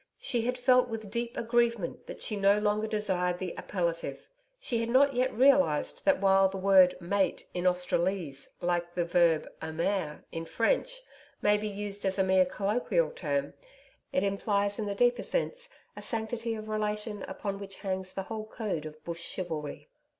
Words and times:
she 0.17 0.41
had 0.47 0.57
felt 0.57 0.87
with 0.89 1.11
deep 1.11 1.37
aggrievement 1.37 2.07
that 2.07 2.23
she 2.23 2.35
no 2.35 2.57
longer 2.57 2.87
desired 2.87 3.37
the 3.37 3.53
appellative. 3.55 4.27
She 4.59 4.79
had 4.79 4.89
not 4.89 5.13
yet 5.13 5.31
realised 5.31 6.03
that 6.05 6.19
while 6.19 6.49
the 6.49 6.57
word 6.57 6.99
'mate' 6.99 7.45
in 7.53 7.65
Australese, 7.67 8.49
like 8.61 8.95
the 8.95 9.05
verb 9.05 9.47
AIMER 9.61 10.25
in 10.31 10.45
French, 10.45 11.01
may 11.43 11.55
be 11.55 11.67
used 11.67 12.03
as 12.03 12.17
a 12.17 12.23
mere 12.23 12.45
colloquial 12.45 13.11
term, 13.11 13.53
it 14.11 14.23
implies 14.23 14.79
in 14.79 14.87
the 14.87 14.95
deeper 14.95 15.21
sense 15.21 15.69
a 15.95 16.01
sanctity 16.01 16.55
of 16.55 16.67
relation 16.67 17.21
upon 17.27 17.59
which 17.59 17.75
hangs 17.81 18.11
the 18.11 18.23
whole 18.23 18.47
code 18.47 18.87
of 18.87 19.03
Bush 19.03 19.21
chivalry. 19.21 19.87